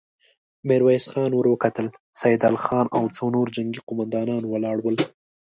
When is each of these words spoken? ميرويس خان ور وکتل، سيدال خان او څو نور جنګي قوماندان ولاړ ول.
ميرويس 0.67 1.05
خان 1.11 1.31
ور 1.35 1.47
وکتل، 1.53 1.87
سيدال 2.21 2.55
خان 2.63 2.85
او 2.95 3.03
څو 3.15 3.25
نور 3.35 3.47
جنګي 3.55 3.81
قوماندان 3.87 4.41
ولاړ 4.47 4.77
ول. 4.81 4.97